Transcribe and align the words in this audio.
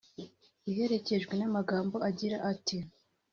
iherekejwe 0.69 1.33
n'amagambo 1.37 1.95
agira 2.09 2.37
ati 2.51 2.77